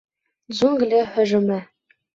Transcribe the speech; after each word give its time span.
ДЖУНГЛИ 0.55 1.01
ҺӨЖҮМЕ 1.13 1.59